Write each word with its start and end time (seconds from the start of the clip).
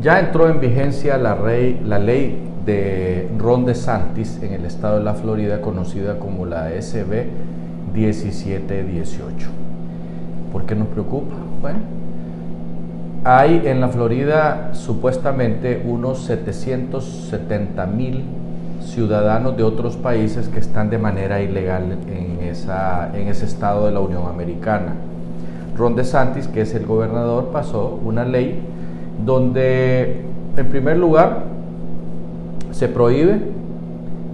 Ya 0.00 0.18
entró 0.18 0.48
en 0.48 0.60
vigencia 0.60 1.18
la, 1.18 1.36
ley 1.98 2.42
de 2.64 3.28
Ron 3.36 3.66
DeSantis 3.66 4.42
en 4.42 4.54
el 4.54 4.64
estado 4.64 4.96
de 4.96 5.04
la 5.04 5.12
Florida, 5.12 5.60
conocida 5.60 6.18
como 6.18 6.46
la 6.46 6.70
SB 6.70 7.26
1718. 7.92 9.48
¿Por 10.50 10.64
qué 10.64 10.74
nos 10.74 10.88
preocupa? 10.88 11.34
Bueno, 11.60 11.80
hay 13.24 13.60
en 13.66 13.82
la 13.82 13.88
Florida 13.88 14.70
supuestamente 14.72 15.82
unos 15.84 16.24
770 16.24 17.86
mil 17.86 18.24
ciudadanos 18.80 19.54
de 19.58 19.64
otros 19.64 19.98
países 19.98 20.48
que 20.48 20.60
están 20.60 20.88
de 20.88 20.96
manera 20.96 21.42
ilegal 21.42 21.98
en, 22.08 22.38
en 22.40 23.28
ese 23.28 23.44
estado 23.44 23.84
de 23.84 23.92
la 23.92 24.00
Unión 24.00 24.26
Americana. 24.26 24.94
Ron 25.76 25.94
DeSantis, 25.94 26.48
que 26.48 26.62
es 26.62 26.74
el 26.74 26.86
gobernador, 26.86 27.50
pasó 27.52 28.00
una 28.02 28.24
ley 28.24 28.62
donde 29.24 30.22
en 30.56 30.68
primer 30.68 30.96
lugar 30.96 31.44
se 32.70 32.88
prohíbe 32.88 33.40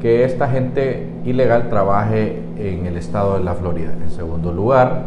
que 0.00 0.24
esta 0.24 0.48
gente 0.48 1.06
ilegal 1.24 1.68
trabaje 1.68 2.40
en 2.58 2.86
el 2.86 2.96
estado 2.96 3.38
de 3.38 3.44
la 3.44 3.54
Florida. 3.54 3.92
En 4.02 4.10
segundo 4.10 4.52
lugar, 4.52 5.04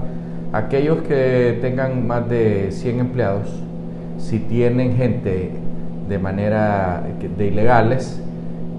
aquellos 0.53 0.99
que 1.03 1.57
tengan 1.61 2.07
más 2.07 2.27
de 2.29 2.71
100 2.71 2.99
empleados, 2.99 3.47
si 4.17 4.39
tienen 4.39 4.95
gente 4.95 5.51
de 6.07 6.19
manera 6.19 7.03
de 7.37 7.47
ilegales, 7.47 8.21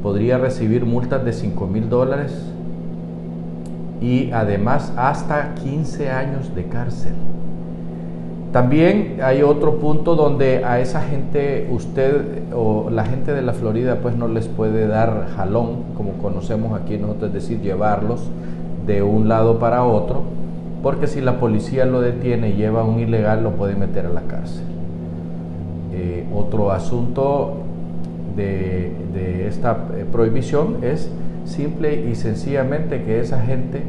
podría 0.03 0.39
recibir 0.39 0.85
multas 0.85 1.25
de 1.25 1.33
5 1.33 1.67
mil 1.67 1.89
dólares 1.89 2.33
y 4.01 4.31
además 4.33 4.93
hasta 4.97 5.55
15 5.55 6.11
años 6.11 6.55
de 6.55 6.65
cárcel. 6.65 7.13
También 8.53 9.19
hay 9.23 9.43
otro 9.43 9.77
punto 9.77 10.17
donde 10.17 10.65
a 10.65 10.81
esa 10.81 11.03
gente 11.03 11.69
usted 11.71 12.53
o 12.53 12.91
la 12.91 13.05
gente 13.05 13.33
de 13.33 13.43
la 13.43 13.53
Florida 13.53 13.99
pues 14.03 14.17
no 14.17 14.27
les 14.27 14.49
puede 14.49 14.89
dar 14.89 15.29
jalón, 15.37 15.85
como 15.97 16.15
conocemos 16.15 16.79
aquí 16.81 16.97
nosotros, 16.97 17.29
es 17.29 17.35
decir, 17.35 17.61
llevarlos 17.61 18.29
de 18.87 19.05
un 19.05 19.29
lado 19.29 19.61
para 19.61 19.85
otro, 19.85 20.23
porque 20.83 21.07
si 21.07 21.21
la 21.21 21.39
policía 21.39 21.85
lo 21.85 22.01
detiene 22.01 22.51
y 22.51 22.55
lleva 22.55 22.81
a 22.81 22.85
un 22.85 22.99
ilegal 22.99 23.45
lo 23.45 23.53
puede 23.53 23.77
meter 23.77 24.07
a 24.07 24.11
la 24.11 24.23
cárcel. 24.23 24.65
Eh, 25.93 26.27
otro 26.35 26.73
asunto 26.73 27.55
de, 28.37 29.47
esta 29.47 29.77
eh, 29.97 30.05
prohibición 30.11 30.79
es 30.83 31.11
simple 31.45 32.09
y 32.09 32.15
sencillamente 32.15 33.03
que 33.05 33.21
esa 33.21 33.41
gente 33.41 33.83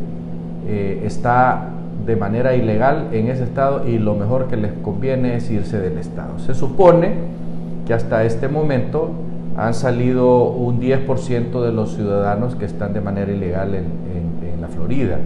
eh, 0.67 1.01
está 1.05 1.69
de 2.05 2.15
manera 2.15 2.55
ilegal 2.55 3.09
en 3.11 3.27
ese 3.27 3.43
estado 3.43 3.87
y 3.87 3.97
lo 3.97 4.15
mejor 4.15 4.47
que 4.47 4.57
les 4.57 4.73
conviene 4.83 5.35
es 5.35 5.49
irse 5.51 5.79
del 5.79 5.97
estado. 5.97 6.39
Se 6.39 6.53
supone 6.53 7.13
que 7.85 7.93
hasta 7.93 8.23
este 8.23 8.47
momento 8.47 9.11
han 9.57 9.73
salido 9.73 10.45
un 10.45 10.79
10% 10.79 11.61
de 11.61 11.71
los 11.71 11.95
ciudadanos 11.95 12.55
que 12.55 12.65
están 12.65 12.93
de 12.93 13.01
manera 13.01 13.31
ilegal 13.31 13.75
en, 13.75 14.01
la 14.61 14.67
Florida. 14.67 15.17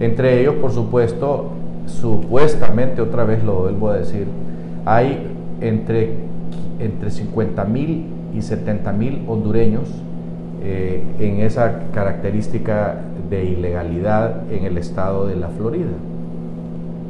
Entre 0.00 0.40
ellos, 0.40 0.56
por 0.56 0.72
supuesto, 0.72 1.50
supuestamente, 1.86 3.00
otra 3.00 3.22
vez 3.22 3.44
lo 3.44 3.60
vuelvo 3.60 3.90
a 3.90 3.96
decir, 3.96 4.26
hay 4.84 5.28
entre, 5.60 6.14
entre 6.80 7.10
50 7.12 7.64
mil 7.64 8.06
y 8.34 8.42
70 8.42 8.92
mil 8.92 9.22
hondureños 9.28 9.88
eh, 10.64 11.04
en 11.20 11.40
esa 11.42 11.90
característica 11.92 12.96
de 13.30 13.44
ilegalidad 13.44 14.52
en 14.52 14.64
el 14.64 14.78
estado 14.78 15.28
de 15.28 15.36
la 15.36 15.48
Florida. 15.48 15.92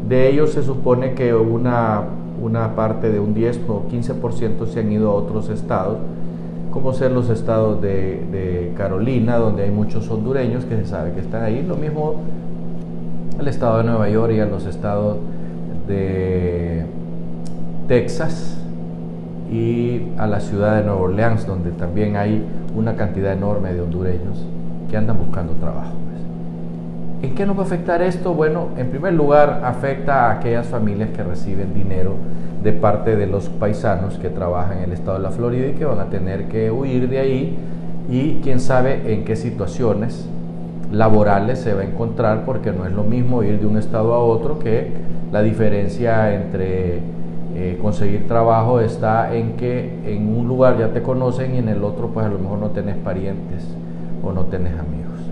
De 0.08 0.28
ellos 0.28 0.52
se 0.52 0.62
supone 0.62 1.14
que 1.14 1.34
una, 1.34 2.02
una 2.42 2.74
parte 2.74 3.10
de 3.10 3.20
un 3.20 3.34
10 3.34 3.60
o 3.68 3.84
15% 3.90 4.66
se 4.66 4.80
han 4.80 4.90
ido 4.92 5.10
a 5.10 5.14
otros 5.14 5.48
estados, 5.48 5.98
como 6.72 6.92
ser 6.92 7.12
los 7.12 7.28
estados 7.30 7.80
de, 7.80 8.72
Carolina, 8.76 9.36
donde 9.36 9.64
hay 9.64 9.70
muchos 9.70 10.10
hondureños 10.10 10.64
que 10.64 10.76
se 10.76 10.86
sabe 10.86 11.12
que 11.12 11.20
están 11.20 11.42
ahí, 11.44 11.62
lo 11.62 11.76
mismo 11.76 12.16
el 13.38 13.46
estado 13.46 13.78
de 13.78 13.84
Nueva 13.84 14.08
York 14.08 14.32
y 14.34 14.40
a 14.40 14.46
los 14.46 14.66
estados 14.66 15.18
de 15.86 16.84
Texas 17.86 18.56
y 19.52 20.08
a 20.16 20.26
la 20.26 20.40
ciudad 20.40 20.76
de 20.76 20.84
Nueva 20.84 21.00
Orleans, 21.00 21.46
donde 21.46 21.70
también 21.72 22.16
hay 22.16 22.42
una 22.74 22.96
cantidad 22.96 23.32
enorme 23.32 23.74
de 23.74 23.82
hondureños 23.82 24.46
que 24.90 24.96
andan 24.96 25.18
buscando 25.18 25.52
trabajo. 25.54 25.92
¿En 27.22 27.36
qué 27.36 27.46
nos 27.46 27.56
va 27.56 27.62
a 27.62 27.66
afectar 27.66 28.02
esto? 28.02 28.34
Bueno, 28.34 28.70
en 28.76 28.90
primer 28.90 29.12
lugar 29.12 29.62
afecta 29.64 30.26
a 30.26 30.32
aquellas 30.32 30.66
familias 30.66 31.10
que 31.10 31.22
reciben 31.22 31.72
dinero 31.72 32.16
de 32.64 32.72
parte 32.72 33.14
de 33.14 33.28
los 33.28 33.48
paisanos 33.48 34.18
que 34.18 34.28
trabajan 34.28 34.78
en 34.78 34.84
el 34.84 34.92
estado 34.92 35.18
de 35.18 35.22
la 35.22 35.30
Florida 35.30 35.68
y 35.68 35.74
que 35.74 35.84
van 35.84 36.00
a 36.00 36.06
tener 36.10 36.48
que 36.48 36.72
huir 36.72 37.08
de 37.08 37.20
ahí 37.20 37.56
y 38.10 38.40
quién 38.42 38.58
sabe 38.58 39.14
en 39.14 39.24
qué 39.24 39.36
situaciones 39.36 40.28
laborales 40.90 41.60
se 41.60 41.74
va 41.74 41.82
a 41.82 41.84
encontrar 41.84 42.44
porque 42.44 42.72
no 42.72 42.86
es 42.86 42.92
lo 42.92 43.04
mismo 43.04 43.44
ir 43.44 43.60
de 43.60 43.66
un 43.66 43.78
estado 43.78 44.14
a 44.14 44.18
otro 44.18 44.58
que 44.58 44.90
la 45.30 45.42
diferencia 45.42 46.34
entre 46.34 46.98
eh, 47.54 47.78
conseguir 47.80 48.26
trabajo 48.26 48.80
está 48.80 49.32
en 49.32 49.52
que 49.52 50.00
en 50.06 50.26
un 50.36 50.48
lugar 50.48 50.76
ya 50.76 50.88
te 50.92 51.02
conocen 51.02 51.54
y 51.54 51.58
en 51.58 51.68
el 51.68 51.84
otro 51.84 52.08
pues 52.08 52.26
a 52.26 52.28
lo 52.28 52.40
mejor 52.40 52.58
no 52.58 52.70
tenés 52.70 52.96
parientes 52.96 53.64
o 54.24 54.32
no 54.32 54.46
tenés 54.46 54.72
amigos. 54.72 55.31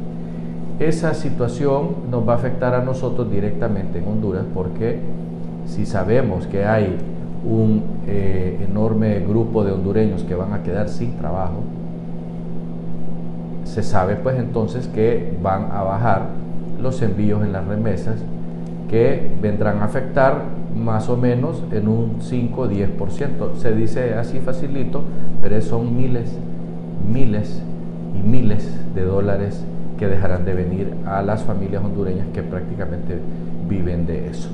Esa 0.80 1.12
situación 1.12 1.88
nos 2.10 2.26
va 2.26 2.32
a 2.32 2.36
afectar 2.36 2.74
a 2.74 2.82
nosotros 2.82 3.30
directamente 3.30 3.98
en 3.98 4.08
Honduras 4.08 4.46
porque 4.54 4.98
si 5.66 5.84
sabemos 5.84 6.46
que 6.46 6.64
hay 6.64 6.96
un 7.44 7.82
eh, 8.06 8.66
enorme 8.66 9.20
grupo 9.20 9.62
de 9.62 9.72
hondureños 9.72 10.22
que 10.22 10.34
van 10.34 10.54
a 10.54 10.62
quedar 10.62 10.88
sin 10.88 11.18
trabajo, 11.18 11.64
se 13.64 13.82
sabe 13.82 14.16
pues 14.16 14.38
entonces 14.38 14.88
que 14.88 15.36
van 15.42 15.70
a 15.70 15.82
bajar 15.82 16.28
los 16.80 17.02
envíos 17.02 17.42
en 17.44 17.52
las 17.52 17.66
remesas 17.66 18.16
que 18.88 19.30
vendrán 19.42 19.80
a 19.80 19.84
afectar 19.84 20.44
más 20.74 21.10
o 21.10 21.16
menos 21.18 21.62
en 21.72 21.88
un 21.88 22.22
5 22.22 22.58
o 22.58 22.70
10%. 22.70 23.54
Se 23.56 23.74
dice 23.74 24.14
así 24.14 24.40
facilito, 24.40 25.02
pero 25.42 25.60
son 25.60 25.94
miles, 25.94 26.34
miles 27.06 27.62
y 28.18 28.26
miles 28.26 28.66
de 28.94 29.02
dólares 29.02 29.62
que 30.00 30.08
dejarán 30.08 30.46
de 30.46 30.54
venir 30.54 30.94
a 31.06 31.20
las 31.20 31.42
familias 31.42 31.84
hondureñas 31.84 32.26
que 32.32 32.42
prácticamente 32.42 33.18
viven 33.68 34.06
de 34.06 34.28
eso. 34.30 34.48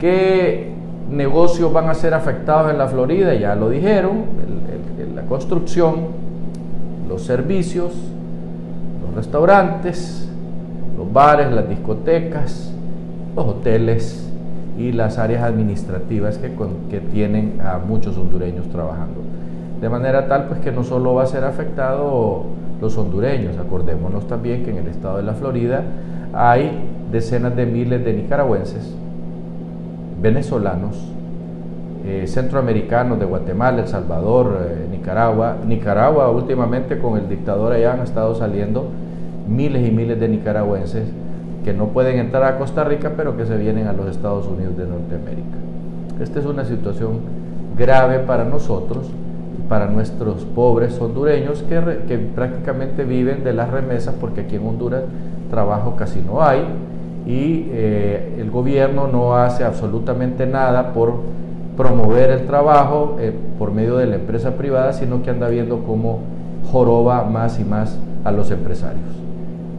¿Qué 0.00 0.72
negocios 1.08 1.72
van 1.72 1.88
a 1.88 1.94
ser 1.94 2.14
afectados 2.14 2.68
en 2.68 2.78
la 2.78 2.88
Florida? 2.88 3.32
Ya 3.34 3.54
lo 3.54 3.70
dijeron, 3.70 4.24
la 5.14 5.22
construcción, 5.22 6.08
los 7.08 7.22
servicios, 7.22 7.92
los 9.06 9.14
restaurantes, 9.14 10.28
los 10.98 11.12
bares, 11.12 11.52
las 11.52 11.68
discotecas, 11.68 12.72
los 13.36 13.46
hoteles 13.46 14.28
y 14.76 14.90
las 14.90 15.16
áreas 15.16 15.44
administrativas 15.44 16.38
que, 16.38 16.50
que 16.90 16.98
tienen 16.98 17.60
a 17.64 17.78
muchos 17.78 18.18
hondureños 18.18 18.68
trabajando. 18.68 19.20
De 19.80 19.88
manera 19.88 20.26
tal 20.26 20.48
pues 20.48 20.58
que 20.58 20.72
no 20.72 20.82
solo 20.82 21.14
va 21.14 21.22
a 21.22 21.26
ser 21.26 21.44
afectado 21.44 22.46
los 22.82 22.98
hondureños. 22.98 23.56
Acordémonos 23.56 24.26
también 24.26 24.64
que 24.64 24.70
en 24.70 24.78
el 24.78 24.88
estado 24.88 25.16
de 25.16 25.22
la 25.22 25.32
Florida 25.32 25.82
hay 26.34 26.70
decenas 27.10 27.56
de 27.56 27.64
miles 27.64 28.04
de 28.04 28.12
nicaragüenses, 28.12 28.94
venezolanos, 30.20 31.00
eh, 32.04 32.24
centroamericanos 32.26 33.20
de 33.20 33.24
Guatemala, 33.24 33.82
El 33.82 33.88
Salvador, 33.88 34.58
eh, 34.60 34.88
Nicaragua. 34.90 35.56
Nicaragua 35.64 36.28
últimamente 36.30 36.98
con 36.98 37.16
el 37.16 37.28
dictador 37.28 37.72
allá 37.72 37.92
han 37.94 38.00
estado 38.00 38.34
saliendo 38.34 38.88
miles 39.48 39.88
y 39.88 39.92
miles 39.92 40.18
de 40.18 40.28
nicaragüenses 40.28 41.04
que 41.64 41.72
no 41.72 41.88
pueden 41.88 42.18
entrar 42.18 42.42
a 42.42 42.58
Costa 42.58 42.82
Rica, 42.82 43.12
pero 43.16 43.36
que 43.36 43.46
se 43.46 43.56
vienen 43.56 43.86
a 43.86 43.92
los 43.92 44.08
Estados 44.08 44.48
Unidos 44.48 44.76
de 44.76 44.86
Norteamérica. 44.86 45.56
Esta 46.20 46.40
es 46.40 46.46
una 46.46 46.64
situación 46.64 47.20
grave 47.78 48.18
para 48.18 48.44
nosotros 48.44 49.08
para 49.72 49.86
nuestros 49.86 50.44
pobres 50.44 51.00
hondureños 51.00 51.62
que, 51.62 52.02
que, 52.06 52.18
prácticamente 52.18 53.04
viven 53.04 53.42
de 53.42 53.54
las 53.54 53.70
remesas 53.70 54.14
porque 54.20 54.42
aquí 54.42 54.56
en 54.56 54.66
Honduras 54.66 55.04
trabajo 55.48 55.96
casi 55.96 56.20
no 56.20 56.42
hay 56.42 56.60
y 57.24 57.68
eh, 57.70 58.36
el 58.38 58.50
gobierno 58.50 59.08
no 59.08 59.34
hace 59.34 59.64
absolutamente 59.64 60.44
nada 60.44 60.92
por 60.92 61.20
promover 61.74 62.28
el 62.32 62.46
trabajo 62.46 63.16
eh, 63.18 63.32
por 63.58 63.72
medio 63.72 63.96
de 63.96 64.04
la 64.04 64.16
empresa 64.16 64.58
privada, 64.58 64.92
sino 64.92 65.22
que 65.22 65.30
anda 65.30 65.48
viendo 65.48 65.84
cómo 65.84 66.18
joroba 66.70 67.24
más 67.24 67.58
y 67.58 67.64
más 67.64 67.98
a 68.24 68.30
los 68.30 68.50
empresarios. 68.50 69.08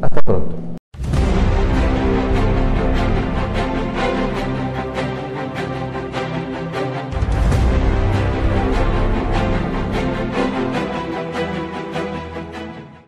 Hasta 0.02 0.22
pronto. 0.22 0.56